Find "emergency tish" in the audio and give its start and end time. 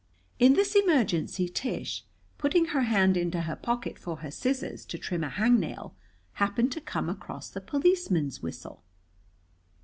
0.75-2.05